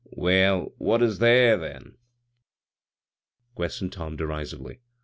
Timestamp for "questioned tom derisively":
3.53-4.79